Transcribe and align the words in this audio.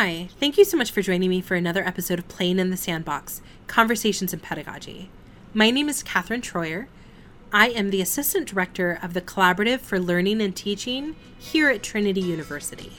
Hi, 0.00 0.28
thank 0.38 0.56
you 0.56 0.64
so 0.64 0.76
much 0.76 0.92
for 0.92 1.02
joining 1.02 1.28
me 1.28 1.40
for 1.40 1.56
another 1.56 1.82
episode 1.82 2.20
of 2.20 2.28
Playing 2.28 2.60
in 2.60 2.70
the 2.70 2.76
Sandbox 2.76 3.42
Conversations 3.66 4.32
in 4.32 4.38
Pedagogy. 4.38 5.10
My 5.52 5.72
name 5.72 5.88
is 5.88 6.04
Katherine 6.04 6.40
Troyer. 6.40 6.86
I 7.52 7.70
am 7.70 7.90
the 7.90 8.00
Assistant 8.00 8.46
Director 8.46 9.00
of 9.02 9.12
the 9.12 9.20
Collaborative 9.20 9.80
for 9.80 9.98
Learning 9.98 10.40
and 10.40 10.54
Teaching 10.54 11.16
here 11.36 11.68
at 11.68 11.82
Trinity 11.82 12.20
University. 12.20 12.92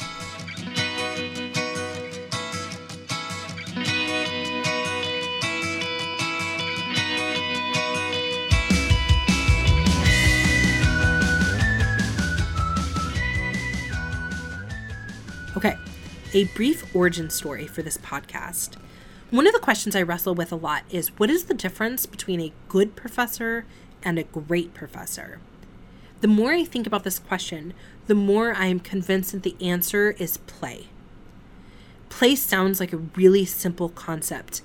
Okay, 15.56 15.78
a 16.32 16.44
brief 16.46 16.96
origin 16.96 17.30
story 17.30 17.66
for 17.66 17.82
this 17.82 17.98
podcast. 17.98 18.76
One 19.32 19.48
of 19.48 19.54
the 19.54 19.60
questions 19.60 19.96
I 19.96 20.04
wrestle 20.04 20.36
with 20.36 20.52
a 20.52 20.56
lot 20.56 20.84
is 20.92 21.18
what 21.18 21.32
is 21.32 21.46
the 21.46 21.56
difference 21.56 22.06
between 22.06 22.40
a 22.40 22.54
good 22.68 22.96
professor 22.96 23.66
and 24.04 24.20
a 24.20 24.24
great 24.24 24.76
professor? 24.76 25.40
The 26.22 26.28
more 26.28 26.52
I 26.52 26.66
think 26.66 26.86
about 26.86 27.04
this 27.04 27.18
question, 27.18 27.74
the 28.06 28.16
more 28.16 28.54
I 28.54 28.68
am 28.68 28.80
convinced 28.80 29.32
that 29.32 29.42
the 29.42 29.56
answer 29.60 30.12
is 30.20 30.38
play. 30.38 30.88
Play 32.10 32.36
sounds 32.36 32.80
like 32.80 32.94
a 32.94 32.98
really 32.98 33.46
simple 33.46 33.90
concept, 33.90 34.62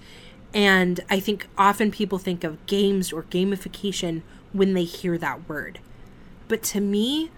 and 0.53 1.01
I 1.09 1.19
think 1.19 1.47
often 1.57 1.91
people 1.91 2.19
think 2.19 2.45
of 2.45 2.65
games 2.67 3.13
or 3.13 3.23
gamification 3.25 4.21
when 4.53 4.75
they 4.75 4.85
hear 4.85 5.17
that 5.17 5.49
word. 5.49 5.79
But 6.49 6.63
to 6.65 6.81
me, 6.81 7.31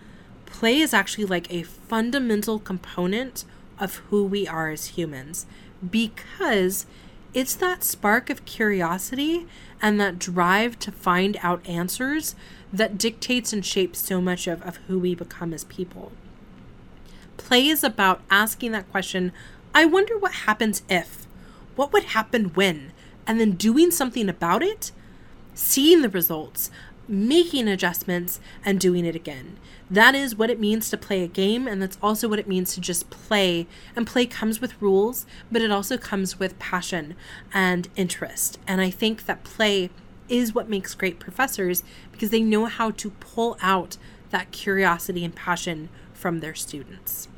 play 0.47 0.81
is 0.81 0.93
actually 0.95 1.27
like 1.27 1.53
a 1.53 1.63
fundamental 1.63 2.59
component 2.59 3.45
of 3.79 3.97
who 4.11 4.25
we 4.25 4.47
are 4.47 4.71
as 4.71 4.87
humans 4.87 5.47
because 5.91 6.87
it's 7.35 7.55
that 7.55 7.85
spark 7.85 8.31
of 8.31 8.45
curiosity 8.45 9.47
and 9.83 10.01
that 10.01 10.19
drive 10.19 10.79
to 10.79 10.91
find 10.91 11.37
out 11.43 11.67
answers 11.69 12.35
that 12.73 12.99
dictates 12.99 13.53
and 13.53 13.65
shapes 13.65 13.99
so 13.99 14.21
much 14.21 14.47
of, 14.47 14.63
of 14.63 14.77
who 14.89 14.99
we 14.99 15.15
become 15.15 15.53
as 15.53 15.65
people. 15.65 16.13
Play 17.37 17.69
is 17.69 17.85
about 17.85 18.23
asking 18.31 18.73
that 18.73 18.91
question 18.91 19.33
I 19.75 19.85
wonder 19.85 20.17
what 20.17 20.33
happens 20.33 20.83
if, 20.89 21.27
what 21.75 21.93
would 21.93 22.05
happen 22.05 22.55
when, 22.55 22.93
and 23.27 23.39
then 23.39 23.53
doing 23.53 23.91
something 23.91 24.27
about 24.27 24.63
it, 24.63 24.91
seeing 25.55 26.01
the 26.01 26.09
results, 26.09 26.71
making 27.09 27.69
adjustments, 27.69 28.41
and 28.65 28.81
doing 28.81 29.05
it 29.05 29.15
again. 29.15 29.57
That 29.91 30.15
is 30.15 30.35
what 30.35 30.51
it 30.51 30.59
means 30.59 30.91
to 30.91 30.97
play 30.97 31.23
a 31.23 31.29
game, 31.29 31.69
and 31.69 31.81
that's 31.81 31.99
also 32.03 32.29
what 32.29 32.39
it 32.39 32.49
means 32.49 32.75
to 32.75 32.81
just 32.81 33.11
play. 33.11 33.67
And 33.95 34.07
play 34.07 34.27
comes 34.27 34.61
with 34.61 34.81
rules, 34.83 35.27
but 35.51 35.63
it 35.63 35.71
also 35.71 35.97
comes 35.97 36.39
with 36.39 36.59
passion 36.59 37.15
and 37.55 37.89
interest. 37.97 38.59
And 38.67 38.81
I 38.81 38.91
think 38.91 39.27
that 39.27 39.45
play 39.45 39.91
is 40.29 40.55
what 40.55 40.69
makes 40.69 40.95
great 40.95 41.21
professors 41.21 41.85
because 42.11 42.31
they 42.31 42.43
know 42.43 42.67
how 42.67 42.91
to 42.91 43.11
pull 43.11 43.57
out 43.63 43.97
that 44.31 44.51
curiosity 44.51 45.25
and 45.25 45.35
passion 45.35 45.89
from 46.13 46.41
their 46.41 46.55
students. 46.55 47.29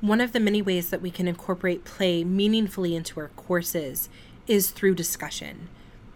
One 0.00 0.20
of 0.20 0.32
the 0.32 0.40
many 0.40 0.60
ways 0.60 0.90
that 0.90 1.00
we 1.00 1.12
can 1.12 1.28
incorporate 1.28 1.84
play 1.84 2.24
meaningfully 2.24 2.96
into 2.96 3.20
our 3.20 3.28
courses 3.28 4.08
is 4.48 4.70
through 4.70 4.96
discussion. 4.96 5.68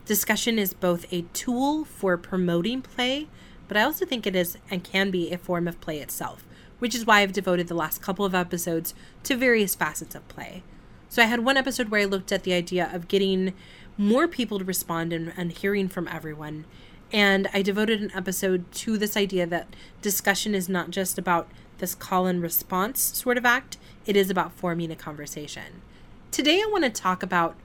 Discussion 0.06 0.56
is 0.56 0.72
both 0.72 1.12
a 1.12 1.22
tool 1.32 1.84
for 1.84 2.16
promoting 2.16 2.80
play, 2.80 3.26
but 3.66 3.76
I 3.76 3.82
also 3.82 4.06
think 4.06 4.24
it 4.24 4.36
is 4.36 4.56
and 4.70 4.84
can 4.84 5.10
be 5.10 5.32
a 5.32 5.38
form 5.38 5.66
of 5.66 5.80
play 5.80 5.98
itself, 5.98 6.46
which 6.78 6.94
is 6.94 7.04
why 7.04 7.20
I've 7.20 7.32
devoted 7.32 7.66
the 7.66 7.74
last 7.74 8.02
couple 8.02 8.24
of 8.24 8.32
episodes 8.32 8.94
to 9.24 9.36
various 9.36 9.74
facets 9.74 10.14
of 10.14 10.26
play. 10.28 10.62
So 11.08 11.22
I 11.22 11.26
had 11.26 11.44
one 11.44 11.56
episode 11.56 11.88
where 11.88 12.02
I 12.02 12.04
looked 12.04 12.30
at 12.30 12.44
the 12.44 12.52
idea 12.52 12.88
of 12.92 13.08
getting 13.08 13.52
more 13.98 14.28
people 14.28 14.60
to 14.60 14.64
respond 14.64 15.12
and, 15.12 15.32
and 15.36 15.50
hearing 15.50 15.88
from 15.88 16.06
everyone. 16.06 16.66
And 17.12 17.48
I 17.52 17.62
devoted 17.62 18.00
an 18.00 18.12
episode 18.14 18.70
to 18.74 18.96
this 18.96 19.16
idea 19.16 19.44
that 19.46 19.74
discussion 20.02 20.54
is 20.54 20.68
not 20.68 20.90
just 20.90 21.18
about 21.18 21.48
this 21.78 21.96
call 21.96 22.26
and 22.26 22.40
response 22.40 23.00
sort 23.00 23.38
of 23.38 23.44
act, 23.44 23.76
it 24.06 24.14
is 24.16 24.30
about 24.30 24.52
forming 24.52 24.92
a 24.92 24.96
conversation. 24.96 25.82
Today, 26.30 26.62
I 26.62 26.68
want 26.70 26.84
to 26.84 26.90
talk 26.90 27.24
about 27.24 27.56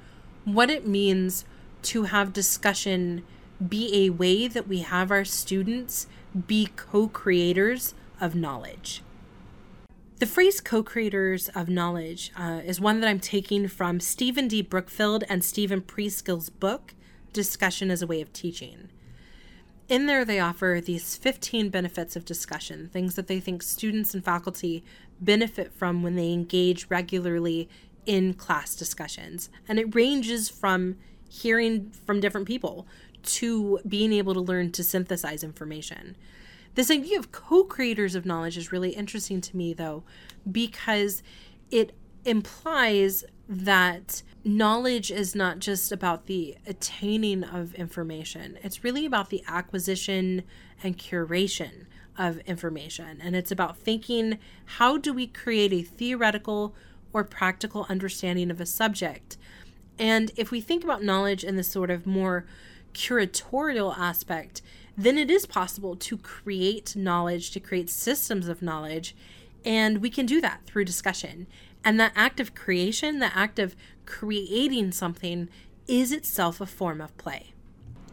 what 0.43 0.71
it 0.71 0.87
means 0.87 1.45
to 1.83 2.03
have 2.03 2.33
discussion 2.33 3.23
be 3.67 4.05
a 4.05 4.09
way 4.09 4.47
that 4.47 4.67
we 4.67 4.79
have 4.79 5.11
our 5.11 5.25
students 5.25 6.07
be 6.47 6.69
co 6.75 7.07
creators 7.07 7.93
of 8.19 8.35
knowledge. 8.35 9.03
The 10.19 10.25
phrase 10.25 10.61
co 10.61 10.83
creators 10.83 11.49
of 11.49 11.69
knowledge 11.69 12.31
uh, 12.37 12.61
is 12.63 12.79
one 12.79 12.99
that 13.01 13.07
I'm 13.07 13.19
taking 13.19 13.67
from 13.67 13.99
Stephen 13.99 14.47
D. 14.47 14.61
Brookfield 14.61 15.23
and 15.27 15.43
Stephen 15.43 15.81
Preskill's 15.81 16.49
book, 16.49 16.93
Discussion 17.33 17.89
as 17.89 18.01
a 18.01 18.07
Way 18.07 18.21
of 18.21 18.31
Teaching. 18.31 18.89
In 19.89 20.05
there, 20.05 20.23
they 20.23 20.39
offer 20.39 20.79
these 20.83 21.17
15 21.17 21.69
benefits 21.69 22.15
of 22.15 22.23
discussion, 22.23 22.89
things 22.93 23.15
that 23.15 23.27
they 23.27 23.39
think 23.39 23.61
students 23.61 24.13
and 24.13 24.23
faculty 24.23 24.85
benefit 25.19 25.73
from 25.73 26.01
when 26.01 26.15
they 26.15 26.31
engage 26.31 26.89
regularly 26.89 27.67
in 28.05 28.33
class 28.33 28.73
discussions. 28.75 29.49
And 29.67 29.79
it 29.79 29.93
ranges 29.93 30.49
from 30.49 30.97
hearing 31.31 31.89
from 32.05 32.19
different 32.19 32.45
people 32.45 32.85
to 33.23 33.79
being 33.87 34.11
able 34.11 34.33
to 34.33 34.41
learn 34.41 34.69
to 34.73 34.83
synthesize 34.83 35.43
information. 35.43 36.17
This 36.75 36.91
idea 36.91 37.17
of 37.17 37.31
co 37.31 37.63
creators 37.63 38.15
of 38.15 38.25
knowledge 38.25 38.57
is 38.57 38.71
really 38.71 38.91
interesting 38.91 39.39
to 39.41 39.55
me, 39.55 39.73
though, 39.73 40.03
because 40.49 41.23
it 41.69 41.95
implies 42.25 43.23
that 43.47 44.23
knowledge 44.43 45.09
is 45.09 45.33
not 45.33 45.59
just 45.59 45.91
about 45.91 46.25
the 46.25 46.57
attaining 46.67 47.43
of 47.43 47.73
information, 47.75 48.57
it's 48.61 48.83
really 48.83 49.05
about 49.05 49.29
the 49.29 49.43
acquisition 49.47 50.43
and 50.83 50.97
curation 50.97 51.85
of 52.17 52.39
information. 52.39 53.19
And 53.21 53.35
it's 53.35 53.51
about 53.51 53.77
thinking 53.77 54.37
how 54.65 54.97
do 54.97 55.13
we 55.13 55.27
create 55.27 55.71
a 55.71 55.81
theoretical 55.81 56.75
or 57.13 57.23
practical 57.23 57.85
understanding 57.89 58.51
of 58.51 58.59
a 58.59 58.65
subject? 58.65 59.37
And 60.01 60.31
if 60.35 60.49
we 60.49 60.61
think 60.61 60.83
about 60.83 61.03
knowledge 61.03 61.43
in 61.43 61.57
this 61.57 61.67
sort 61.67 61.91
of 61.91 62.07
more 62.07 62.43
curatorial 62.91 63.95
aspect, 63.95 64.63
then 64.97 65.15
it 65.15 65.29
is 65.29 65.45
possible 65.45 65.95
to 65.95 66.17
create 66.17 66.95
knowledge, 66.95 67.51
to 67.51 67.59
create 67.59 67.87
systems 67.87 68.47
of 68.47 68.63
knowledge, 68.63 69.15
and 69.63 69.99
we 69.99 70.09
can 70.09 70.25
do 70.25 70.41
that 70.41 70.61
through 70.65 70.85
discussion. 70.85 71.45
And 71.85 71.99
that 71.99 72.13
act 72.15 72.39
of 72.39 72.55
creation, 72.55 73.19
the 73.19 73.37
act 73.37 73.59
of 73.59 73.75
creating 74.07 74.91
something, 74.91 75.49
is 75.87 76.11
itself 76.11 76.59
a 76.59 76.65
form 76.65 76.99
of 76.99 77.15
play. 77.17 77.53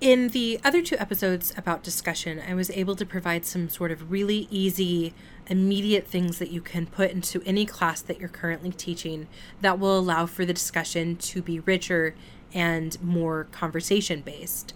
In 0.00 0.28
the 0.28 0.60
other 0.62 0.82
two 0.82 0.96
episodes 0.98 1.54
about 1.56 1.82
discussion, 1.82 2.40
I 2.46 2.54
was 2.54 2.70
able 2.70 2.96
to 2.96 3.06
provide 3.06 3.46
some 3.46 3.70
sort 3.70 3.90
of 3.90 4.10
really 4.10 4.46
easy, 4.50 5.14
immediate 5.48 6.06
things 6.06 6.38
that 6.38 6.50
you 6.50 6.60
can 6.60 6.86
put 6.86 7.10
into 7.10 7.42
any 7.44 7.64
class 7.64 8.00
that 8.02 8.20
you're 8.20 8.28
currently 8.28 8.70
teaching 8.70 9.26
that 9.60 9.78
will 9.78 9.98
allow 9.98 10.26
for 10.26 10.44
the 10.44 10.52
discussion 10.52 11.16
to 11.16 11.42
be 11.42 11.60
richer 11.60 12.14
and 12.52 13.00
more 13.02 13.44
conversation 13.44 14.20
based. 14.20 14.74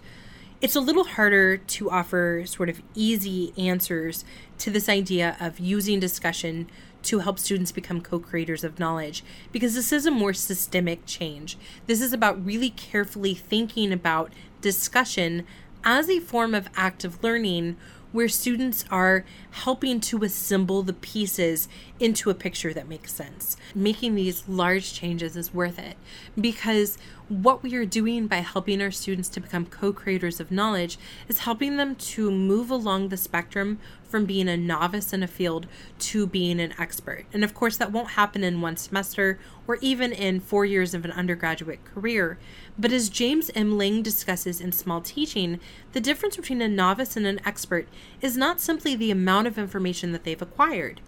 It's 0.61 0.75
a 0.75 0.81
little 0.81 1.03
harder 1.03 1.57
to 1.57 1.89
offer 1.89 2.43
sort 2.45 2.69
of 2.69 2.81
easy 2.95 3.53
answers 3.57 4.23
to 4.59 4.71
this 4.71 4.87
idea 4.87 5.35
of 5.39 5.59
using 5.59 5.99
discussion 5.99 6.69
to 7.03 7.19
help 7.19 7.37
students 7.37 7.73
become 7.73 7.99
co 7.99 8.17
creators 8.17 8.63
of 8.63 8.79
knowledge 8.79 9.23
because 9.51 9.75
this 9.75 9.91
is 9.91 10.05
a 10.05 10.11
more 10.11 10.33
systemic 10.33 11.05
change. 11.05 11.57
This 11.85 12.01
is 12.01 12.13
about 12.13 12.45
really 12.45 12.69
carefully 12.69 13.33
thinking 13.33 13.91
about 13.91 14.31
discussion 14.61 15.45
as 15.83 16.09
a 16.09 16.19
form 16.19 16.55
of 16.55 16.69
active 16.75 17.21
learning 17.21 17.75
where 18.13 18.29
students 18.29 18.85
are 18.89 19.25
helping 19.51 19.99
to 19.99 20.23
assemble 20.23 20.83
the 20.83 20.93
pieces 20.93 21.67
into 21.99 22.29
a 22.29 22.33
picture 22.33 22.73
that 22.73 22.87
makes 22.87 23.13
sense. 23.13 23.57
Making 23.75 24.15
these 24.15 24.47
large 24.47 24.93
changes 24.93 25.35
is 25.35 25.53
worth 25.53 25.77
it 25.77 25.97
because 26.39 26.97
what 27.41 27.63
we 27.63 27.73
are 27.75 27.85
doing 27.85 28.27
by 28.27 28.37
helping 28.37 28.81
our 28.81 28.91
students 28.91 29.29
to 29.29 29.39
become 29.39 29.65
co 29.65 29.91
creators 29.91 30.39
of 30.39 30.51
knowledge 30.51 30.99
is 31.27 31.39
helping 31.39 31.77
them 31.77 31.95
to 31.95 32.29
move 32.29 32.69
along 32.69 33.09
the 33.09 33.17
spectrum 33.17 33.79
from 34.03 34.25
being 34.25 34.47
a 34.47 34.55
novice 34.55 35.11
in 35.11 35.23
a 35.23 35.27
field 35.27 35.65
to 35.97 36.27
being 36.27 36.59
an 36.59 36.73
expert. 36.77 37.25
And 37.33 37.43
of 37.43 37.55
course, 37.55 37.77
that 37.77 37.91
won't 37.91 38.11
happen 38.11 38.43
in 38.43 38.61
one 38.61 38.77
semester 38.77 39.39
or 39.65 39.77
even 39.81 40.11
in 40.11 40.39
four 40.39 40.65
years 40.65 40.93
of 40.93 41.03
an 41.05 41.11
undergraduate 41.11 41.83
career. 41.83 42.37
But 42.77 42.91
as 42.91 43.09
James 43.09 43.49
M. 43.55 43.77
Lang 43.77 44.03
discusses 44.03 44.61
in 44.61 44.71
Small 44.71 45.01
Teaching, 45.01 45.59
the 45.93 46.01
difference 46.01 46.35
between 46.35 46.61
a 46.61 46.67
novice 46.67 47.17
and 47.17 47.25
an 47.25 47.41
expert 47.45 47.87
is 48.21 48.37
not 48.37 48.61
simply 48.61 48.95
the 48.95 49.09
amount 49.09 49.47
of 49.47 49.57
information 49.57 50.11
that 50.11 50.23
they've 50.23 50.41
acquired. 50.41 51.01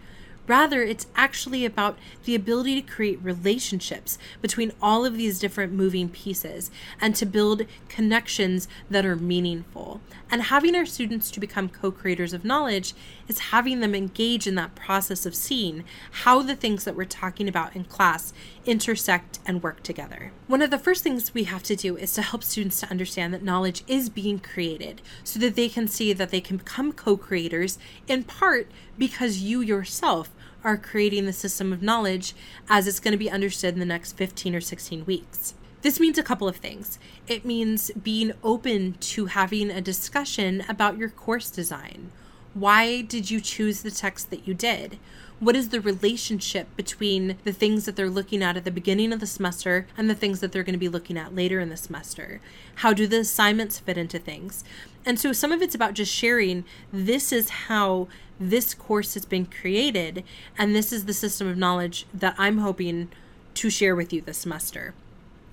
Rather, 0.47 0.83
it's 0.83 1.07
actually 1.15 1.65
about 1.65 1.97
the 2.23 2.35
ability 2.35 2.81
to 2.81 2.87
create 2.91 3.19
relationships 3.21 4.17
between 4.41 4.71
all 4.81 5.05
of 5.05 5.17
these 5.17 5.39
different 5.39 5.73
moving 5.73 6.09
pieces 6.09 6.69
and 7.01 7.15
to 7.15 7.25
build 7.25 7.63
connections 7.89 8.67
that 8.89 9.05
are 9.05 9.15
meaningful. 9.15 10.01
And 10.29 10.43
having 10.43 10.75
our 10.75 10.85
students 10.85 11.31
to 11.31 11.39
become 11.39 11.69
co 11.69 11.91
creators 11.91 12.33
of 12.33 12.45
knowledge 12.45 12.93
is 13.27 13.39
having 13.39 13.79
them 13.79 13.95
engage 13.95 14.47
in 14.47 14.55
that 14.55 14.75
process 14.75 15.25
of 15.25 15.35
seeing 15.35 15.83
how 16.23 16.41
the 16.41 16.55
things 16.55 16.83
that 16.83 16.95
we're 16.95 17.05
talking 17.05 17.47
about 17.47 17.75
in 17.75 17.83
class 17.83 18.33
intersect 18.65 19.39
and 19.45 19.63
work 19.63 19.83
together. 19.83 20.31
One 20.47 20.61
of 20.61 20.71
the 20.71 20.79
first 20.79 21.03
things 21.03 21.33
we 21.33 21.45
have 21.45 21.63
to 21.63 21.75
do 21.75 21.97
is 21.97 22.13
to 22.13 22.21
help 22.21 22.43
students 22.43 22.79
to 22.81 22.89
understand 22.89 23.33
that 23.33 23.43
knowledge 23.43 23.83
is 23.87 24.09
being 24.09 24.39
created 24.39 25.01
so 25.23 25.39
that 25.39 25.55
they 25.55 25.69
can 25.69 25.87
see 25.87 26.13
that 26.13 26.29
they 26.29 26.41
can 26.41 26.57
become 26.57 26.91
co 26.91 27.17
creators 27.17 27.77
in 28.07 28.23
part 28.23 28.67
because 28.97 29.39
you 29.39 29.61
yourself 29.61 30.31
are 30.63 30.77
creating 30.77 31.25
the 31.25 31.33
system 31.33 31.71
of 31.71 31.83
knowledge 31.83 32.33
as 32.67 32.87
it's 32.87 32.99
going 32.99 33.11
to 33.11 33.17
be 33.17 33.29
understood 33.29 33.73
in 33.73 33.79
the 33.79 33.85
next 33.85 34.13
15 34.13 34.55
or 34.55 34.61
16 34.61 35.05
weeks. 35.05 35.53
This 35.83 35.99
means 35.99 36.17
a 36.17 36.23
couple 36.23 36.47
of 36.47 36.55
things. 36.55 36.97
It 37.27 37.45
means 37.45 37.91
being 37.91 38.31
open 38.43 38.93
to 39.01 39.27
having 39.27 39.69
a 39.69 39.81
discussion 39.81 40.63
about 40.67 40.97
your 40.97 41.09
course 41.09 41.51
design. 41.51 42.11
Why 42.55 43.01
did 43.01 43.29
you 43.29 43.41
choose 43.41 43.81
the 43.81 43.91
text 43.91 44.29
that 44.29 44.47
you 44.47 44.53
did? 44.53 44.97
What 45.41 45.57
is 45.57 45.69
the 45.69 45.81
relationship 45.81 46.73
between 46.77 47.35
the 47.43 47.51
things 47.51 47.83
that 47.83 47.97
they're 47.97 48.09
looking 48.09 48.41
at 48.41 48.55
at 48.55 48.63
the 48.63 48.71
beginning 48.71 49.11
of 49.11 49.19
the 49.19 49.27
semester 49.27 49.87
and 49.97 50.09
the 50.09 50.15
things 50.15 50.39
that 50.39 50.53
they're 50.53 50.63
going 50.63 50.71
to 50.71 50.79
be 50.79 50.87
looking 50.87 51.17
at 51.17 51.35
later 51.35 51.59
in 51.59 51.67
the 51.67 51.75
semester? 51.75 52.39
How 52.75 52.93
do 52.93 53.07
the 53.07 53.19
assignments 53.19 53.79
fit 53.79 53.97
into 53.97 54.19
things? 54.19 54.63
And 55.05 55.19
so 55.19 55.33
some 55.33 55.51
of 55.51 55.61
it's 55.61 55.75
about 55.75 55.95
just 55.95 56.15
sharing 56.15 56.63
this 56.93 57.33
is 57.33 57.49
how 57.49 58.07
this 58.39 58.73
course 58.73 59.15
has 59.15 59.25
been 59.25 59.47
created, 59.47 60.23
and 60.57 60.73
this 60.73 60.93
is 60.93 61.03
the 61.03 61.13
system 61.13 61.49
of 61.49 61.57
knowledge 61.57 62.05
that 62.13 62.35
I'm 62.37 62.59
hoping 62.59 63.09
to 63.55 63.69
share 63.69 63.97
with 63.97 64.13
you 64.13 64.21
this 64.21 64.37
semester. 64.37 64.93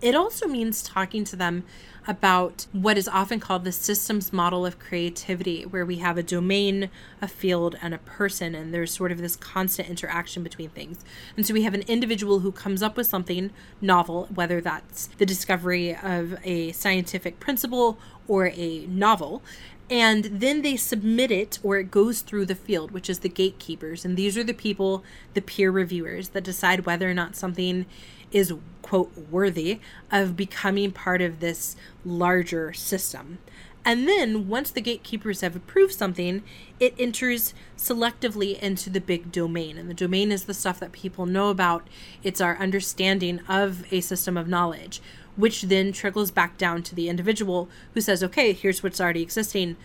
It 0.02 0.16
also 0.16 0.48
means 0.48 0.82
talking 0.82 1.22
to 1.24 1.36
them 1.36 1.62
about 2.08 2.66
what 2.72 2.98
is 2.98 3.06
often 3.06 3.38
called 3.38 3.62
the 3.62 3.70
systems 3.70 4.32
model 4.32 4.66
of 4.66 4.80
creativity, 4.80 5.62
where 5.62 5.86
we 5.86 5.98
have 5.98 6.18
a 6.18 6.22
domain, 6.24 6.90
a 7.20 7.28
field, 7.28 7.76
and 7.80 7.94
a 7.94 7.98
person, 7.98 8.56
and 8.56 8.74
there's 8.74 8.92
sort 8.92 9.12
of 9.12 9.18
this 9.18 9.36
constant 9.36 9.88
interaction 9.88 10.42
between 10.42 10.70
things. 10.70 11.04
And 11.36 11.46
so 11.46 11.54
we 11.54 11.62
have 11.62 11.74
an 11.74 11.82
individual 11.82 12.40
who 12.40 12.50
comes 12.50 12.82
up 12.82 12.96
with 12.96 13.06
something 13.06 13.52
novel, 13.80 14.28
whether 14.34 14.60
that's 14.60 15.06
the 15.06 15.26
discovery 15.26 15.94
of 15.94 16.36
a 16.42 16.72
scientific 16.72 17.38
principle 17.38 17.96
or 18.26 18.48
a 18.48 18.84
novel, 18.86 19.40
and 19.88 20.24
then 20.24 20.62
they 20.62 20.76
submit 20.76 21.30
it 21.30 21.58
or 21.62 21.78
it 21.78 21.90
goes 21.90 22.22
through 22.22 22.46
the 22.46 22.54
field 22.54 22.92
which 22.92 23.10
is 23.10 23.18
the 23.18 23.28
gatekeepers 23.28 24.04
and 24.04 24.16
these 24.16 24.38
are 24.38 24.44
the 24.44 24.54
people 24.54 25.04
the 25.34 25.42
peer 25.42 25.70
reviewers 25.70 26.30
that 26.30 26.44
decide 26.44 26.86
whether 26.86 27.10
or 27.10 27.12
not 27.12 27.36
something 27.36 27.84
is 28.32 28.52
quote 28.82 29.16
worthy 29.30 29.80
of 30.10 30.36
becoming 30.36 30.90
part 30.90 31.22
of 31.22 31.40
this 31.40 31.76
larger 32.04 32.72
system. 32.72 33.38
And 33.84 34.06
then 34.06 34.48
once 34.48 34.70
the 34.70 34.80
gatekeepers 34.80 35.40
have 35.40 35.56
approved 35.56 35.94
something, 35.94 36.42
it 36.78 36.94
enters 36.98 37.52
selectively 37.76 38.58
into 38.60 38.90
the 38.90 39.00
big 39.00 39.32
domain. 39.32 39.76
And 39.76 39.90
the 39.90 39.94
domain 39.94 40.30
is 40.30 40.44
the 40.44 40.54
stuff 40.54 40.78
that 40.80 40.92
people 40.92 41.26
know 41.26 41.50
about. 41.50 41.88
It's 42.22 42.40
our 42.40 42.56
understanding 42.58 43.40
of 43.48 43.84
a 43.92 44.00
system 44.00 44.36
of 44.36 44.46
knowledge, 44.46 45.00
which 45.36 45.62
then 45.62 45.90
trickles 45.92 46.30
back 46.30 46.58
down 46.58 46.82
to 46.84 46.94
the 46.94 47.08
individual 47.08 47.68
who 47.94 48.00
says, 48.00 48.22
okay, 48.22 48.52
here's 48.52 48.82
what's 48.82 49.00
already 49.00 49.22
existing. 49.22 49.76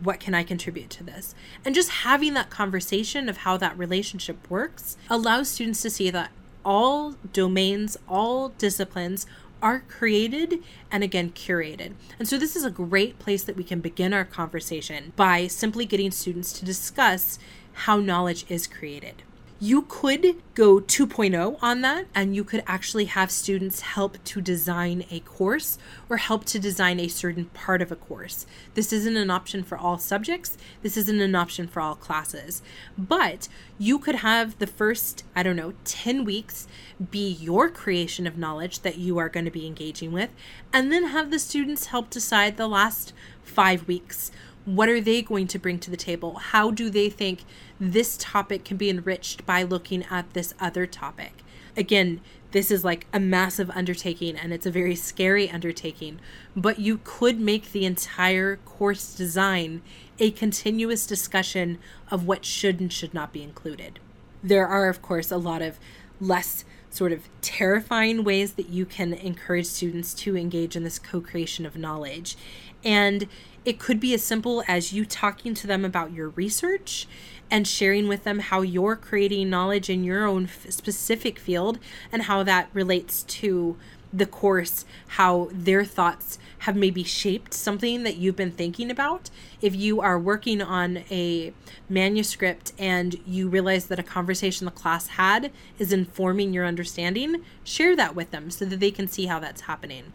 What 0.00 0.18
can 0.18 0.34
I 0.34 0.44
contribute 0.44 0.88
to 0.90 1.04
this? 1.04 1.34
And 1.62 1.74
just 1.74 1.90
having 1.90 2.32
that 2.34 2.48
conversation 2.48 3.28
of 3.28 3.38
how 3.38 3.58
that 3.58 3.76
relationship 3.76 4.50
works 4.50 4.96
allows 5.10 5.48
students 5.48 5.82
to 5.82 5.90
see 5.90 6.10
that 6.10 6.30
all 6.64 7.16
domains, 7.32 7.96
all 8.08 8.50
disciplines 8.50 9.26
are 9.62 9.80
created 9.88 10.62
and 10.90 11.04
again 11.04 11.30
curated. 11.30 11.92
And 12.18 12.28
so 12.28 12.36
this 12.36 12.56
is 12.56 12.64
a 12.64 12.70
great 12.70 13.18
place 13.18 13.44
that 13.44 13.56
we 13.56 13.64
can 13.64 13.80
begin 13.80 14.12
our 14.12 14.24
conversation 14.24 15.12
by 15.14 15.46
simply 15.46 15.86
getting 15.86 16.10
students 16.10 16.52
to 16.54 16.64
discuss 16.64 17.38
how 17.72 17.98
knowledge 17.98 18.44
is 18.48 18.66
created 18.66 19.22
you 19.62 19.82
could 19.82 20.42
go 20.56 20.80
2.0 20.80 21.56
on 21.62 21.82
that 21.82 22.04
and 22.16 22.34
you 22.34 22.42
could 22.42 22.64
actually 22.66 23.04
have 23.04 23.30
students 23.30 23.80
help 23.80 24.18
to 24.24 24.40
design 24.40 25.04
a 25.08 25.20
course 25.20 25.78
or 26.08 26.16
help 26.16 26.44
to 26.44 26.58
design 26.58 26.98
a 26.98 27.06
certain 27.06 27.44
part 27.44 27.80
of 27.80 27.92
a 27.92 27.94
course. 27.94 28.44
This 28.74 28.92
isn't 28.92 29.16
an 29.16 29.30
option 29.30 29.62
for 29.62 29.78
all 29.78 29.98
subjects, 29.98 30.58
this 30.82 30.96
isn't 30.96 31.20
an 31.20 31.36
option 31.36 31.68
for 31.68 31.80
all 31.80 31.94
classes. 31.94 32.60
But 32.98 33.46
you 33.78 34.00
could 34.00 34.16
have 34.16 34.58
the 34.58 34.66
first, 34.66 35.22
I 35.36 35.44
don't 35.44 35.54
know, 35.54 35.74
10 35.84 36.24
weeks 36.24 36.66
be 37.12 37.28
your 37.28 37.70
creation 37.70 38.26
of 38.26 38.36
knowledge 38.36 38.80
that 38.80 38.98
you 38.98 39.16
are 39.18 39.28
going 39.28 39.44
to 39.44 39.52
be 39.52 39.68
engaging 39.68 40.10
with, 40.10 40.30
and 40.72 40.90
then 40.90 41.04
have 41.04 41.30
the 41.30 41.38
students 41.38 41.86
help 41.86 42.10
decide 42.10 42.56
the 42.56 42.66
last 42.66 43.12
five 43.44 43.86
weeks 43.86 44.32
what 44.64 44.88
are 44.88 45.00
they 45.00 45.22
going 45.22 45.46
to 45.48 45.58
bring 45.58 45.78
to 45.80 45.90
the 45.90 45.96
table? 45.96 46.34
How 46.36 46.70
do 46.70 46.88
they 46.88 47.10
think 47.10 47.44
this 47.80 48.16
topic 48.18 48.64
can 48.64 48.76
be 48.76 48.90
enriched 48.90 49.44
by 49.44 49.62
looking 49.62 50.04
at 50.10 50.32
this 50.32 50.54
other 50.60 50.86
topic? 50.86 51.42
Again, 51.76 52.20
this 52.52 52.70
is 52.70 52.84
like 52.84 53.06
a 53.12 53.20
massive 53.20 53.70
undertaking 53.70 54.36
and 54.36 54.52
it's 54.52 54.66
a 54.66 54.70
very 54.70 54.94
scary 54.94 55.50
undertaking, 55.50 56.20
but 56.54 56.78
you 56.78 57.00
could 57.02 57.40
make 57.40 57.72
the 57.72 57.86
entire 57.86 58.56
course 58.56 59.14
design 59.14 59.82
a 60.18 60.30
continuous 60.30 61.06
discussion 61.06 61.78
of 62.10 62.26
what 62.26 62.44
should 62.44 62.78
and 62.78 62.92
should 62.92 63.14
not 63.14 63.32
be 63.32 63.42
included. 63.42 63.98
There 64.42 64.66
are, 64.66 64.88
of 64.88 65.02
course, 65.02 65.30
a 65.30 65.38
lot 65.38 65.62
of 65.62 65.78
less 66.20 66.64
sort 66.90 67.12
of 67.12 67.28
terrifying 67.40 68.22
ways 68.22 68.52
that 68.52 68.68
you 68.68 68.84
can 68.84 69.14
encourage 69.14 69.66
students 69.66 70.12
to 70.12 70.36
engage 70.36 70.76
in 70.76 70.84
this 70.84 70.98
co 70.98 71.20
creation 71.20 71.64
of 71.64 71.76
knowledge. 71.76 72.36
And 72.84 73.28
it 73.64 73.78
could 73.78 74.00
be 74.00 74.12
as 74.14 74.24
simple 74.24 74.64
as 74.66 74.92
you 74.92 75.04
talking 75.04 75.54
to 75.54 75.66
them 75.66 75.84
about 75.84 76.12
your 76.12 76.30
research 76.30 77.06
and 77.50 77.68
sharing 77.68 78.08
with 78.08 78.24
them 78.24 78.40
how 78.40 78.62
you're 78.62 78.96
creating 78.96 79.50
knowledge 79.50 79.90
in 79.90 80.02
your 80.02 80.24
own 80.26 80.44
f- 80.44 80.70
specific 80.70 81.38
field 81.38 81.78
and 82.10 82.22
how 82.22 82.42
that 82.42 82.68
relates 82.72 83.22
to 83.24 83.76
the 84.12 84.26
course, 84.26 84.84
how 85.08 85.48
their 85.52 85.84
thoughts 85.84 86.38
have 86.60 86.76
maybe 86.76 87.02
shaped 87.02 87.54
something 87.54 88.02
that 88.02 88.16
you've 88.16 88.36
been 88.36 88.50
thinking 88.50 88.90
about. 88.90 89.30
If 89.60 89.74
you 89.74 90.00
are 90.00 90.18
working 90.18 90.60
on 90.60 90.98
a 91.10 91.52
manuscript 91.88 92.72
and 92.78 93.16
you 93.26 93.48
realize 93.48 93.86
that 93.86 93.98
a 93.98 94.02
conversation 94.02 94.64
the 94.64 94.70
class 94.70 95.08
had 95.08 95.50
is 95.78 95.92
informing 95.92 96.52
your 96.52 96.66
understanding, 96.66 97.42
share 97.64 97.96
that 97.96 98.14
with 98.14 98.30
them 98.32 98.50
so 98.50 98.64
that 98.64 98.80
they 98.80 98.90
can 98.90 99.08
see 99.08 99.26
how 99.26 99.38
that's 99.38 99.62
happening. 99.62 100.12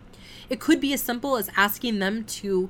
It 0.50 0.60
could 0.60 0.80
be 0.80 0.94
as 0.94 1.02
simple 1.02 1.38
as 1.38 1.50
asking 1.56 2.00
them 2.00 2.24
to 2.26 2.70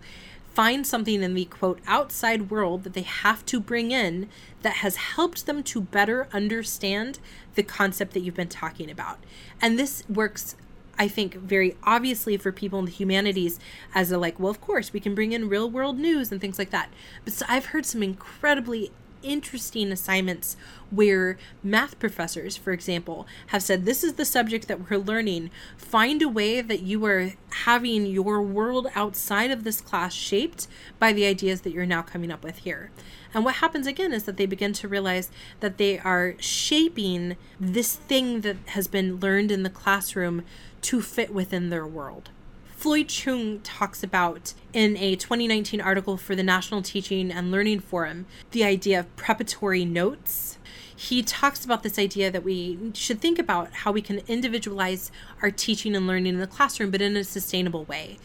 find 0.53 0.87
something 0.87 1.21
in 1.21 1.35
the 1.35 1.45
quote 1.45 1.79
outside 1.85 2.49
world 2.49 2.83
that 2.83 2.93
they 2.93 3.03
have 3.03 3.45
to 3.45 3.59
bring 3.59 3.91
in 3.91 4.27
that 4.63 4.77
has 4.77 4.95
helped 4.95 5.45
them 5.45 5.61
to 5.61 5.81
better 5.81 6.27
understand 6.33 7.19
the 7.53 7.61
concept 7.61 8.13
that 8.13 8.21
you've 8.21 8.33
been 8.33 8.47
talking 8.47 8.89
about. 8.89 9.19
And 9.61 9.77
this 9.77 10.03
works 10.09 10.55
I 10.99 11.07
think 11.07 11.35
very 11.35 11.75
obviously 11.83 12.37
for 12.37 12.51
people 12.51 12.79
in 12.79 12.85
the 12.85 12.91
humanities 12.91 13.59
as 13.93 14.11
a 14.11 14.17
like, 14.17 14.39
well, 14.39 14.49
of 14.49 14.61
course, 14.61 14.93
we 14.93 14.99
can 14.99 15.13
bring 15.13 15.31
in 15.31 15.47
real 15.47 15.69
world 15.69 15.99
news 15.99 16.31
and 16.31 16.41
things 16.41 16.57
like 16.57 16.71
that. 16.71 16.89
But 17.23 17.33
so 17.33 17.45
I've 17.47 17.67
heard 17.67 17.85
some 17.85 18.01
incredibly 18.01 18.91
interesting 19.27 19.91
assignments 19.91 20.55
where 20.89 21.37
math 21.61 21.99
professors, 21.99 22.55
for 22.55 22.71
example, 22.71 23.27
have 23.47 23.61
said, 23.61 23.85
This 23.85 24.03
is 24.03 24.13
the 24.13 24.25
subject 24.25 24.67
that 24.67 24.89
we're 24.89 24.97
learning. 24.97 25.51
Find 25.77 26.21
a 26.21 26.29
way 26.29 26.61
that 26.61 26.81
you 26.81 27.05
are 27.05 27.33
having 27.65 28.05
your 28.05 28.41
world 28.41 28.87
outside 28.95 29.51
of 29.51 29.63
this 29.63 29.81
class 29.81 30.13
shaped 30.13 30.67
by 30.99 31.13
the 31.13 31.25
ideas 31.25 31.61
that 31.61 31.73
you're 31.73 31.85
now 31.85 32.01
coming 32.01 32.31
up 32.31 32.43
with 32.43 32.59
here. 32.59 32.91
And 33.33 33.43
what 33.43 33.55
happens 33.55 33.87
again 33.87 34.13
is 34.13 34.23
that 34.23 34.37
they 34.37 34.45
begin 34.45 34.73
to 34.73 34.87
realize 34.87 35.29
that 35.59 35.77
they 35.77 35.99
are 35.99 36.35
shaping 36.39 37.35
this 37.59 37.95
thing 37.95 38.41
that 38.41 38.57
has 38.67 38.87
been 38.87 39.19
learned 39.19 39.51
in 39.51 39.63
the 39.63 39.69
classroom 39.69 40.43
to 40.81 41.01
fit 41.01 41.33
within 41.33 41.69
their 41.69 41.85
world. 41.85 42.29
Floyd 42.77 43.07
Cheung 43.07 43.59
talks 43.63 44.03
about 44.03 44.53
in 44.71 44.97
a 44.97 45.15
2019 45.15 45.81
article 45.81 46.15
for 46.15 46.35
the 46.35 46.43
National 46.43 46.83
Teaching 46.83 47.31
and 47.31 47.49
Learning 47.49 47.79
Forum 47.79 48.27
the 48.51 48.63
idea 48.63 48.99
of 48.99 49.15
preparatory 49.15 49.83
notes. 49.83 50.59
He 50.95 51.23
talks 51.23 51.65
about 51.65 51.81
this 51.81 51.97
idea 51.97 52.29
that 52.29 52.43
we 52.43 52.77
should 52.93 53.19
think 53.19 53.39
about 53.39 53.73
how 53.73 53.91
we 53.91 54.03
can 54.03 54.21
individualize 54.27 55.11
our 55.41 55.49
teaching 55.49 55.95
and 55.95 56.05
learning 56.05 56.35
in 56.35 56.39
the 56.39 56.45
classroom, 56.45 56.91
but 56.91 57.01
in 57.01 57.17
a 57.17 57.23
sustainable 57.23 57.85
way. 57.85 58.19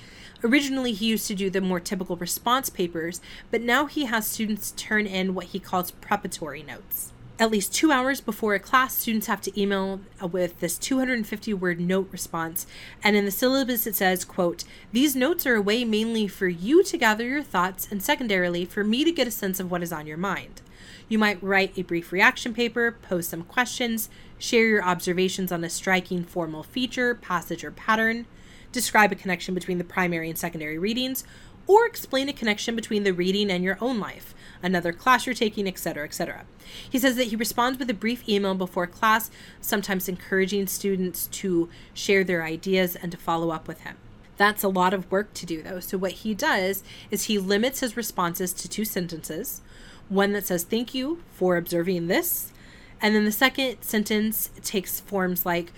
Originally, 0.44 0.92
he 0.92 1.06
used 1.06 1.26
to 1.28 1.34
do 1.34 1.48
the 1.48 1.62
more 1.62 1.80
typical 1.80 2.16
response 2.16 2.68
papers, 2.68 3.22
but 3.50 3.62
now 3.62 3.86
he 3.86 4.04
has 4.04 4.26
students 4.26 4.74
turn 4.76 5.06
in 5.06 5.32
what 5.34 5.46
he 5.46 5.58
calls 5.58 5.92
preparatory 5.92 6.62
notes 6.62 7.14
at 7.42 7.50
least 7.50 7.74
two 7.74 7.90
hours 7.90 8.20
before 8.20 8.54
a 8.54 8.60
class, 8.60 8.96
students 8.96 9.26
have 9.26 9.40
to 9.40 9.60
email 9.60 9.98
with 10.30 10.60
this 10.60 10.78
250 10.78 11.52
word 11.54 11.80
note 11.80 12.08
response. 12.12 12.68
And 13.02 13.16
in 13.16 13.24
the 13.24 13.32
syllabus, 13.32 13.84
it 13.84 13.96
says, 13.96 14.24
quote, 14.24 14.62
These 14.92 15.16
notes 15.16 15.44
are 15.44 15.56
a 15.56 15.60
way 15.60 15.84
mainly 15.84 16.28
for 16.28 16.46
you 16.46 16.84
to 16.84 16.96
gather 16.96 17.26
your 17.26 17.42
thoughts 17.42 17.88
and 17.90 18.00
secondarily 18.00 18.64
for 18.64 18.84
me 18.84 19.02
to 19.02 19.10
get 19.10 19.26
a 19.26 19.32
sense 19.32 19.58
of 19.58 19.72
what 19.72 19.82
is 19.82 19.92
on 19.92 20.06
your 20.06 20.16
mind. 20.16 20.62
You 21.08 21.18
might 21.18 21.42
write 21.42 21.76
a 21.76 21.82
brief 21.82 22.12
reaction 22.12 22.54
paper, 22.54 22.92
pose 23.02 23.26
some 23.26 23.42
questions, 23.42 24.08
share 24.38 24.68
your 24.68 24.84
observations 24.84 25.50
on 25.50 25.64
a 25.64 25.68
striking 25.68 26.22
formal 26.22 26.62
feature, 26.62 27.12
passage, 27.12 27.64
or 27.64 27.72
pattern, 27.72 28.26
describe 28.70 29.10
a 29.10 29.16
connection 29.16 29.52
between 29.52 29.78
the 29.78 29.84
primary 29.84 30.28
and 30.28 30.38
secondary 30.38 30.78
readings, 30.78 31.24
or 31.66 31.86
explain 31.86 32.28
a 32.28 32.32
connection 32.32 32.76
between 32.76 33.04
the 33.04 33.12
reading 33.12 33.50
and 33.50 33.64
your 33.64 33.78
own 33.80 33.98
life, 33.98 34.34
another 34.62 34.92
class 34.92 35.26
you're 35.26 35.34
taking, 35.34 35.66
etc., 35.66 36.04
etc. 36.04 36.44
He 36.88 36.98
says 36.98 37.16
that 37.16 37.28
he 37.28 37.36
responds 37.36 37.78
with 37.78 37.90
a 37.90 37.94
brief 37.94 38.28
email 38.28 38.54
before 38.54 38.86
class, 38.86 39.30
sometimes 39.60 40.08
encouraging 40.08 40.66
students 40.66 41.26
to 41.28 41.68
share 41.94 42.24
their 42.24 42.42
ideas 42.42 42.96
and 42.96 43.12
to 43.12 43.18
follow 43.18 43.50
up 43.50 43.68
with 43.68 43.82
him. 43.82 43.96
That's 44.36 44.62
a 44.62 44.68
lot 44.68 44.94
of 44.94 45.10
work 45.10 45.34
to 45.34 45.46
do, 45.46 45.62
though. 45.62 45.80
So, 45.80 45.98
what 45.98 46.12
he 46.12 46.34
does 46.34 46.82
is 47.10 47.24
he 47.24 47.38
limits 47.38 47.80
his 47.80 47.96
responses 47.96 48.52
to 48.54 48.68
two 48.68 48.84
sentences 48.84 49.60
one 50.08 50.32
that 50.32 50.46
says, 50.46 50.64
Thank 50.64 50.94
you 50.94 51.22
for 51.32 51.56
observing 51.56 52.06
this. 52.08 52.52
And 53.00 53.14
then 53.14 53.24
the 53.24 53.32
second 53.32 53.82
sentence 53.82 54.50
takes 54.62 55.00
forms 55.00 55.44
like, 55.44 55.72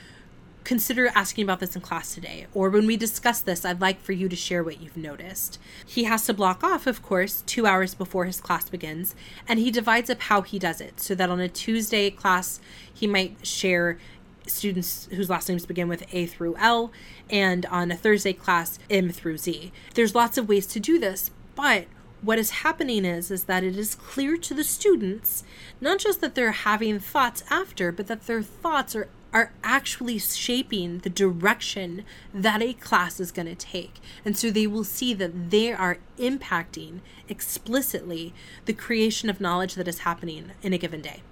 Consider 0.64 1.08
asking 1.14 1.44
about 1.44 1.60
this 1.60 1.76
in 1.76 1.82
class 1.82 2.14
today, 2.14 2.46
or 2.54 2.70
when 2.70 2.86
we 2.86 2.96
discuss 2.96 3.42
this, 3.42 3.66
I'd 3.66 3.82
like 3.82 4.00
for 4.00 4.12
you 4.12 4.30
to 4.30 4.36
share 4.36 4.64
what 4.64 4.80
you've 4.80 4.96
noticed. 4.96 5.60
He 5.86 6.04
has 6.04 6.24
to 6.24 6.32
block 6.32 6.64
off, 6.64 6.86
of 6.86 7.02
course, 7.02 7.42
two 7.46 7.66
hours 7.66 7.94
before 7.94 8.24
his 8.24 8.40
class 8.40 8.70
begins, 8.70 9.14
and 9.46 9.58
he 9.58 9.70
divides 9.70 10.08
up 10.08 10.22
how 10.22 10.40
he 10.40 10.58
does 10.58 10.80
it 10.80 11.00
so 11.00 11.14
that 11.14 11.28
on 11.28 11.38
a 11.38 11.50
Tuesday 11.50 12.10
class, 12.10 12.60
he 12.92 13.06
might 13.06 13.46
share 13.46 13.98
students 14.46 15.06
whose 15.12 15.28
last 15.28 15.50
names 15.50 15.66
begin 15.66 15.86
with 15.86 16.04
A 16.12 16.24
through 16.24 16.56
L, 16.56 16.90
and 17.28 17.66
on 17.66 17.90
a 17.90 17.96
Thursday 17.96 18.32
class, 18.32 18.78
M 18.88 19.10
through 19.10 19.36
Z. 19.36 19.70
There's 19.94 20.14
lots 20.14 20.38
of 20.38 20.48
ways 20.48 20.66
to 20.68 20.80
do 20.80 20.98
this, 20.98 21.30
but 21.54 21.86
what 22.24 22.38
is 22.38 22.50
happening 22.50 23.04
is 23.04 23.30
is 23.30 23.44
that 23.44 23.62
it 23.62 23.76
is 23.76 23.94
clear 23.94 24.36
to 24.36 24.54
the 24.54 24.64
students 24.64 25.44
not 25.80 25.98
just 25.98 26.20
that 26.20 26.34
they're 26.34 26.52
having 26.52 26.98
thoughts 26.98 27.44
after 27.50 27.92
but 27.92 28.06
that 28.06 28.26
their 28.26 28.42
thoughts 28.42 28.96
are 28.96 29.08
are 29.34 29.52
actually 29.64 30.16
shaping 30.16 30.98
the 30.98 31.10
direction 31.10 32.04
that 32.32 32.62
a 32.62 32.72
class 32.72 33.18
is 33.18 33.32
going 33.32 33.48
to 33.48 33.54
take. 33.56 33.98
And 34.24 34.38
so 34.38 34.48
they 34.48 34.68
will 34.68 34.84
see 34.84 35.12
that 35.12 35.50
they 35.50 35.72
are 35.72 35.98
impacting 36.18 37.00
explicitly 37.28 38.32
the 38.66 38.72
creation 38.72 39.28
of 39.28 39.40
knowledge 39.40 39.74
that 39.74 39.88
is 39.88 39.98
happening 39.98 40.52
in 40.62 40.72
a 40.72 40.78
given 40.78 41.02
day. 41.02 41.22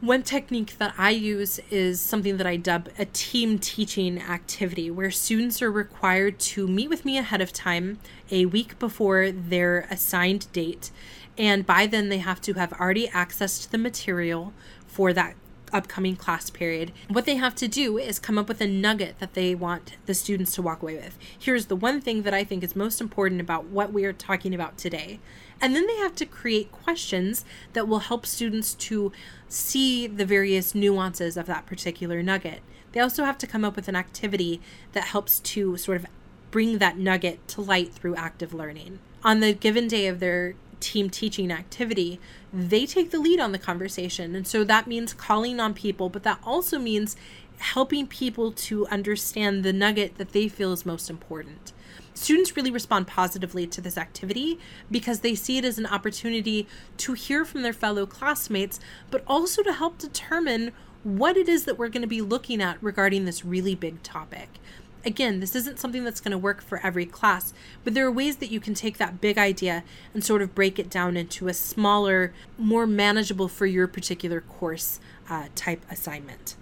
One 0.00 0.22
technique 0.22 0.78
that 0.78 0.94
I 0.96 1.10
use 1.10 1.60
is 1.70 2.00
something 2.00 2.38
that 2.38 2.46
I 2.46 2.56
dub 2.56 2.88
a 2.98 3.04
team 3.04 3.58
teaching 3.58 4.18
activity, 4.18 4.90
where 4.90 5.10
students 5.10 5.60
are 5.60 5.70
required 5.70 6.38
to 6.38 6.66
meet 6.66 6.88
with 6.88 7.04
me 7.04 7.18
ahead 7.18 7.42
of 7.42 7.52
time, 7.52 7.98
a 8.30 8.46
week 8.46 8.78
before 8.78 9.30
their 9.30 9.86
assigned 9.90 10.50
date. 10.54 10.90
And 11.36 11.66
by 11.66 11.86
then, 11.86 12.08
they 12.08 12.16
have 12.16 12.40
to 12.42 12.54
have 12.54 12.72
already 12.72 13.08
accessed 13.08 13.68
the 13.68 13.76
material 13.78 14.54
for 14.86 15.12
that 15.12 15.34
upcoming 15.72 16.16
class 16.16 16.50
period. 16.50 16.92
What 17.08 17.26
they 17.26 17.36
have 17.36 17.54
to 17.56 17.68
do 17.68 17.98
is 17.98 18.18
come 18.18 18.38
up 18.38 18.48
with 18.48 18.60
a 18.60 18.66
nugget 18.66 19.18
that 19.18 19.34
they 19.34 19.54
want 19.54 19.96
the 20.06 20.14
students 20.14 20.54
to 20.54 20.62
walk 20.62 20.82
away 20.82 20.96
with. 20.96 21.18
Here's 21.38 21.66
the 21.66 21.76
one 21.76 22.00
thing 22.00 22.22
that 22.22 22.34
I 22.34 22.44
think 22.44 22.62
is 22.62 22.76
most 22.76 23.00
important 23.00 23.40
about 23.40 23.66
what 23.66 23.92
we 23.92 24.04
are 24.04 24.12
talking 24.12 24.54
about 24.54 24.78
today. 24.78 25.20
And 25.60 25.76
then 25.76 25.86
they 25.86 25.96
have 25.96 26.14
to 26.16 26.26
create 26.26 26.72
questions 26.72 27.44
that 27.74 27.86
will 27.86 27.98
help 28.00 28.24
students 28.24 28.74
to 28.74 29.12
see 29.48 30.06
the 30.06 30.24
various 30.24 30.74
nuances 30.74 31.36
of 31.36 31.46
that 31.46 31.66
particular 31.66 32.22
nugget. 32.22 32.60
They 32.92 33.00
also 33.00 33.24
have 33.24 33.38
to 33.38 33.46
come 33.46 33.64
up 33.64 33.76
with 33.76 33.88
an 33.88 33.96
activity 33.96 34.60
that 34.92 35.04
helps 35.04 35.38
to 35.40 35.76
sort 35.76 35.98
of 35.98 36.06
bring 36.50 36.78
that 36.78 36.98
nugget 36.98 37.46
to 37.48 37.60
light 37.60 37.92
through 37.92 38.16
active 38.16 38.52
learning. 38.52 38.98
On 39.22 39.40
the 39.40 39.52
given 39.52 39.86
day 39.86 40.06
of 40.06 40.18
their 40.18 40.54
team 40.80 41.10
teaching 41.10 41.50
activity, 41.50 42.20
they 42.52 42.86
take 42.86 43.10
the 43.10 43.20
lead 43.20 43.40
on 43.40 43.52
the 43.52 43.58
conversation. 43.58 44.34
And 44.34 44.46
so 44.46 44.64
that 44.64 44.86
means 44.86 45.12
calling 45.12 45.60
on 45.60 45.74
people, 45.74 46.08
but 46.08 46.22
that 46.24 46.40
also 46.44 46.78
means 46.78 47.16
helping 47.58 48.06
people 48.06 48.52
to 48.52 48.86
understand 48.86 49.62
the 49.62 49.72
nugget 49.72 50.16
that 50.18 50.32
they 50.32 50.48
feel 50.48 50.72
is 50.72 50.86
most 50.86 51.10
important. 51.10 51.72
Students 52.14 52.56
really 52.56 52.70
respond 52.70 53.06
positively 53.06 53.66
to 53.68 53.80
this 53.80 53.96
activity 53.96 54.58
because 54.90 55.20
they 55.20 55.34
see 55.34 55.58
it 55.58 55.64
as 55.64 55.78
an 55.78 55.86
opportunity 55.86 56.66
to 56.98 57.12
hear 57.12 57.44
from 57.44 57.62
their 57.62 57.72
fellow 57.72 58.06
classmates, 58.06 58.80
but 59.10 59.22
also 59.26 59.62
to 59.62 59.72
help 59.72 59.98
determine 59.98 60.72
what 61.02 61.36
it 61.36 61.48
is 61.48 61.64
that 61.64 61.78
we're 61.78 61.88
going 61.88 62.02
to 62.02 62.08
be 62.08 62.20
looking 62.20 62.60
at 62.60 62.82
regarding 62.82 63.24
this 63.24 63.44
really 63.44 63.74
big 63.74 64.02
topic 64.02 64.48
again, 65.04 65.40
this 65.40 65.54
isn't 65.54 65.78
something 65.78 66.04
that's 66.04 66.20
going 66.20 66.32
to 66.32 66.38
work 66.38 66.62
for 66.62 66.78
every 66.84 67.06
class, 67.06 67.52
but 67.84 67.94
there 67.94 68.06
are 68.06 68.10
ways 68.10 68.36
that 68.36 68.50
you 68.50 68.60
can 68.60 68.74
take 68.74 68.98
that 68.98 69.20
big 69.20 69.38
idea 69.38 69.82
and 70.14 70.24
sort 70.24 70.42
of 70.42 70.54
break 70.54 70.78
it 70.78 70.90
down 70.90 71.16
into 71.16 71.48
a 71.48 71.54
smaller, 71.54 72.32
more 72.58 72.86
manageable 72.86 73.48
for 73.48 73.66
your 73.66 73.86
particular 73.86 74.40
course 74.40 75.00
uh, 75.28 75.48
type 75.54 75.82
assignment. 75.90 76.56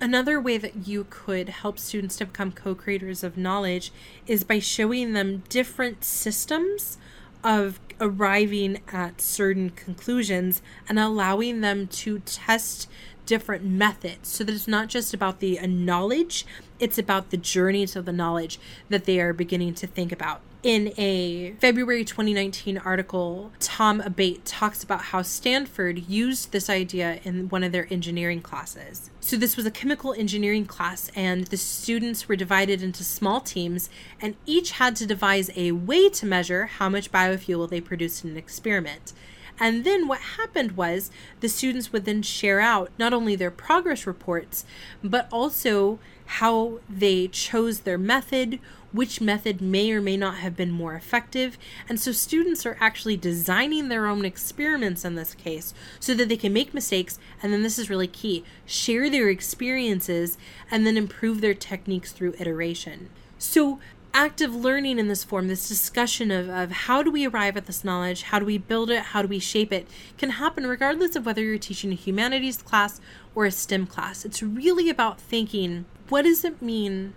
Another 0.00 0.40
way 0.40 0.58
that 0.58 0.86
you 0.86 1.06
could 1.08 1.48
help 1.48 1.78
students 1.78 2.16
to 2.16 2.26
become 2.26 2.52
co 2.52 2.74
creators 2.74 3.22
of 3.22 3.38
knowledge 3.38 3.92
is 4.26 4.44
by 4.44 4.58
showing 4.58 5.12
them 5.12 5.44
different 5.48 6.04
systems 6.04 6.98
of 7.42 7.78
arriving 8.00 8.80
at 8.92 9.20
certain 9.20 9.70
conclusions 9.70 10.62
and 10.88 10.98
allowing 10.98 11.60
them 11.60 11.86
to 11.86 12.18
test 12.20 12.88
different 13.26 13.64
methods 13.64 14.28
so 14.28 14.44
that 14.44 14.54
it's 14.54 14.68
not 14.68 14.88
just 14.88 15.14
about 15.14 15.40
the 15.40 15.58
uh, 15.58 15.66
knowledge 15.66 16.46
it's 16.78 16.98
about 16.98 17.30
the 17.30 17.36
journey 17.36 17.86
to 17.86 18.02
the 18.02 18.12
knowledge 18.12 18.58
that 18.88 19.04
they 19.04 19.20
are 19.20 19.32
beginning 19.32 19.74
to 19.74 19.86
think 19.86 20.12
about 20.12 20.40
in 20.64 20.94
a 20.96 21.52
February 21.60 22.04
2019 22.04 22.78
article, 22.78 23.52
Tom 23.60 24.00
Abate 24.00 24.46
talks 24.46 24.82
about 24.82 25.02
how 25.02 25.20
Stanford 25.20 26.08
used 26.08 26.52
this 26.52 26.70
idea 26.70 27.20
in 27.22 27.50
one 27.50 27.62
of 27.62 27.70
their 27.70 27.86
engineering 27.92 28.40
classes. 28.40 29.10
So, 29.20 29.36
this 29.36 29.58
was 29.58 29.66
a 29.66 29.70
chemical 29.70 30.14
engineering 30.14 30.64
class, 30.64 31.10
and 31.14 31.46
the 31.48 31.58
students 31.58 32.28
were 32.28 32.36
divided 32.36 32.82
into 32.82 33.04
small 33.04 33.42
teams, 33.42 33.90
and 34.22 34.36
each 34.46 34.72
had 34.72 34.96
to 34.96 35.06
devise 35.06 35.50
a 35.54 35.72
way 35.72 36.08
to 36.08 36.24
measure 36.24 36.64
how 36.66 36.88
much 36.88 37.12
biofuel 37.12 37.68
they 37.68 37.82
produced 37.82 38.24
in 38.24 38.30
an 38.30 38.38
experiment. 38.38 39.12
And 39.58 39.84
then 39.84 40.08
what 40.08 40.20
happened 40.20 40.72
was 40.72 41.10
the 41.40 41.48
students 41.48 41.92
would 41.92 42.04
then 42.04 42.22
share 42.22 42.60
out 42.60 42.90
not 42.98 43.12
only 43.12 43.36
their 43.36 43.50
progress 43.50 44.06
reports, 44.06 44.64
but 45.02 45.28
also 45.30 45.98
how 46.26 46.80
they 46.88 47.28
chose 47.28 47.80
their 47.80 47.98
method, 47.98 48.58
which 48.92 49.20
method 49.20 49.60
may 49.60 49.92
or 49.92 50.00
may 50.00 50.16
not 50.16 50.36
have 50.36 50.56
been 50.56 50.70
more 50.70 50.94
effective. 50.94 51.58
And 51.88 52.00
so 52.00 52.12
students 52.12 52.64
are 52.64 52.76
actually 52.80 53.16
designing 53.16 53.88
their 53.88 54.06
own 54.06 54.24
experiments 54.24 55.04
in 55.04 55.14
this 55.14 55.34
case 55.34 55.74
so 56.00 56.14
that 56.14 56.28
they 56.28 56.36
can 56.36 56.52
make 56.52 56.74
mistakes. 56.74 57.18
And 57.42 57.52
then 57.52 57.62
this 57.62 57.78
is 57.78 57.90
really 57.90 58.06
key 58.06 58.44
share 58.64 59.10
their 59.10 59.28
experiences 59.28 60.38
and 60.70 60.86
then 60.86 60.96
improve 60.96 61.40
their 61.40 61.54
techniques 61.54 62.12
through 62.12 62.34
iteration. 62.38 63.10
So 63.38 63.78
active 64.14 64.54
learning 64.54 65.00
in 65.00 65.08
this 65.08 65.24
form, 65.24 65.48
this 65.48 65.68
discussion 65.68 66.30
of, 66.30 66.48
of 66.48 66.70
how 66.70 67.02
do 67.02 67.10
we 67.10 67.26
arrive 67.26 67.56
at 67.56 67.66
this 67.66 67.82
knowledge, 67.82 68.22
how 68.22 68.38
do 68.38 68.46
we 68.46 68.56
build 68.56 68.88
it, 68.88 69.02
how 69.02 69.20
do 69.20 69.26
we 69.26 69.40
shape 69.40 69.72
it, 69.72 69.88
can 70.16 70.30
happen 70.30 70.66
regardless 70.66 71.16
of 71.16 71.26
whether 71.26 71.42
you're 71.42 71.58
teaching 71.58 71.90
a 71.90 71.96
humanities 71.96 72.62
class 72.62 73.00
or 73.34 73.44
a 73.44 73.50
STEM 73.50 73.88
class. 73.88 74.24
It's 74.24 74.42
really 74.42 74.88
about 74.88 75.20
thinking 75.20 75.84
what 76.08 76.22
does 76.22 76.44
it 76.44 76.62
mean 76.62 77.14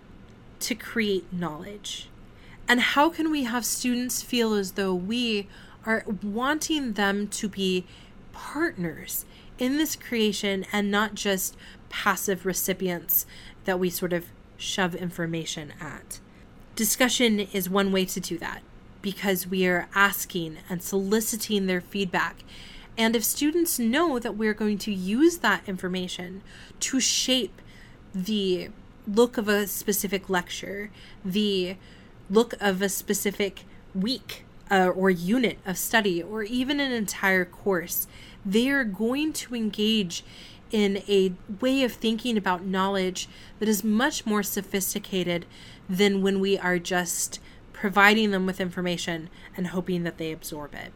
to 0.58 0.74
create 0.74 1.32
knowledge? 1.32 2.08
And 2.66 2.80
how 2.80 3.08
can 3.10 3.30
we 3.30 3.44
have 3.44 3.64
students 3.64 4.20
feel 4.20 4.54
as 4.54 4.72
though 4.72 4.94
we 4.94 5.48
are 5.86 6.04
wanting 6.22 6.94
them 6.94 7.28
to 7.28 7.48
be 7.48 7.86
partners 8.32 9.24
in 9.58 9.78
this 9.78 9.94
creation 9.94 10.66
and 10.72 10.90
not 10.90 11.14
just 11.14 11.56
passive 11.88 12.44
recipients 12.44 13.24
that 13.64 13.78
we 13.78 13.88
sort 13.88 14.12
of 14.12 14.26
shove 14.56 14.96
information 14.96 15.72
at? 15.80 16.18
Discussion 16.78 17.40
is 17.40 17.68
one 17.68 17.90
way 17.90 18.04
to 18.04 18.20
do 18.20 18.38
that 18.38 18.62
because 19.02 19.48
we 19.48 19.66
are 19.66 19.88
asking 19.96 20.58
and 20.70 20.80
soliciting 20.80 21.66
their 21.66 21.80
feedback. 21.80 22.44
And 22.96 23.16
if 23.16 23.24
students 23.24 23.80
know 23.80 24.20
that 24.20 24.36
we're 24.36 24.54
going 24.54 24.78
to 24.78 24.94
use 24.94 25.38
that 25.38 25.68
information 25.68 26.40
to 26.78 27.00
shape 27.00 27.60
the 28.14 28.68
look 29.08 29.36
of 29.38 29.48
a 29.48 29.66
specific 29.66 30.30
lecture, 30.30 30.92
the 31.24 31.74
look 32.30 32.54
of 32.60 32.80
a 32.80 32.88
specific 32.88 33.64
week 33.92 34.44
uh, 34.70 34.86
or 34.94 35.10
unit 35.10 35.58
of 35.66 35.78
study, 35.78 36.22
or 36.22 36.44
even 36.44 36.78
an 36.78 36.92
entire 36.92 37.44
course, 37.44 38.06
they 38.46 38.70
are 38.70 38.84
going 38.84 39.32
to 39.32 39.56
engage 39.56 40.22
in 40.70 41.02
a 41.08 41.32
way 41.60 41.82
of 41.82 41.92
thinking 41.92 42.36
about 42.36 42.64
knowledge 42.64 43.28
that 43.58 43.68
is 43.68 43.84
much 43.84 44.26
more 44.26 44.42
sophisticated 44.42 45.46
than 45.88 46.22
when 46.22 46.40
we 46.40 46.58
are 46.58 46.78
just 46.78 47.40
providing 47.72 48.30
them 48.30 48.46
with 48.46 48.60
information 48.60 49.30
and 49.56 49.68
hoping 49.68 50.02
that 50.02 50.18
they 50.18 50.32
absorb 50.32 50.74
it. 50.74 50.92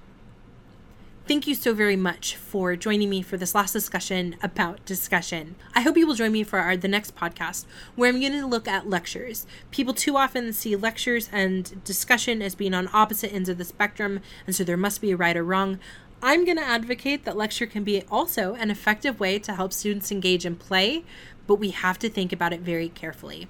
Thank 1.29 1.47
you 1.47 1.55
so 1.55 1.73
very 1.73 1.95
much 1.95 2.35
for 2.35 2.75
joining 2.75 3.09
me 3.09 3.23
for 3.23 3.37
this 3.37 3.55
last 3.55 3.73
discussion 3.73 4.35
about 4.43 4.85
discussion. 4.85 5.55
I 5.73 5.83
hope 5.83 5.97
you 5.97 6.05
will 6.05 6.17
join 6.17 6.33
me 6.33 6.43
for 6.43 6.59
our 6.59 6.77
the 6.77 6.89
next 6.89 7.15
podcast 7.15 7.65
where 7.95 8.09
I'm 8.09 8.19
going 8.19 8.33
to 8.33 8.45
look 8.45 8.67
at 8.67 8.91
lectures. 8.91 9.47
People 9.71 9.95
too 9.95 10.17
often 10.17 10.53
see 10.53 10.75
lectures 10.75 11.31
and 11.33 11.85
discussion 11.85 12.43
as 12.43 12.57
being 12.57 12.75
on 12.75 12.89
opposite 12.93 13.33
ends 13.33 13.49
of 13.49 13.57
the 13.57 13.65
spectrum, 13.65 14.19
and 14.49 14.57
so 14.57 14.65
there 14.65 14.77
must 14.77 15.01
be 15.01 15.13
a 15.13 15.17
right 15.17 15.37
or 15.37 15.45
wrong. 15.45 15.79
I'm 16.25 16.45
going 16.45 16.57
to 16.57 16.63
advocate 16.63 17.25
that 17.25 17.37
lecture 17.37 17.67
can 17.67 17.83
be 17.83 18.05
also 18.09 18.55
an 18.55 18.71
effective 18.71 19.19
way 19.19 19.41
to 19.41 19.55
help 19.55 19.73
students 19.73 20.13
engage 20.13 20.47
in 20.47 20.55
play, 20.55 21.03
but 21.49 21.57
we 21.57 21.71
have 21.71 21.99
to 21.99 22.09
think 22.09 22.33
about 22.33 22.53
it 22.53 22.61
very 22.61 22.89
carefully. 22.89 23.49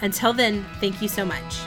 Until 0.00 0.32
then, 0.32 0.64
thank 0.80 1.02
you 1.02 1.08
so 1.08 1.24
much. 1.24 1.58